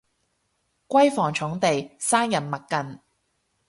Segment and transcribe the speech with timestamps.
[0.87, 2.99] 閨房重地生人勿近